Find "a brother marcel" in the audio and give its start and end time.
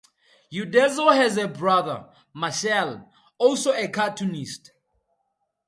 1.37-3.07